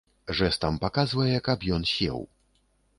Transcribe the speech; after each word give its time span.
Жэстам 0.39 0.79
паказвае, 0.87 1.37
каб 1.51 1.69
ён 1.77 1.81
сеў. 1.95 2.19